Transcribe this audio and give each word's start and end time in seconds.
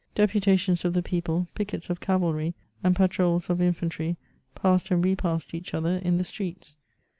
Deputations 0.15 0.83
of 0.83 0.93
the 0.93 1.03
people, 1.03 1.47
pickets 1.53 1.87
of 1.87 1.99
cavalry, 1.99 2.55
and 2.83 2.95
patroles 2.95 3.51
of 3.51 3.61
infantry, 3.61 4.17
passed 4.55 4.89
and 4.89 5.05
repassed 5.05 5.53
each 5.53 5.75
other 5.75 5.97
in 5.97 6.17
the 6.17 6.23
streets. 6.23 6.75